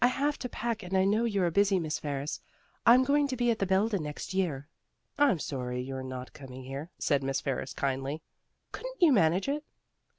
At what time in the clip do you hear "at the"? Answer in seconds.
3.51-3.67